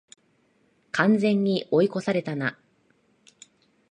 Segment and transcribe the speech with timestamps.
[0.93, 2.57] 完全に追い越されたな